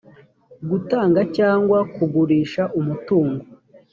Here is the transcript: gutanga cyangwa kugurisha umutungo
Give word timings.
gutanga 0.69 1.21
cyangwa 1.37 1.77
kugurisha 1.95 2.63
umutungo 2.79 3.43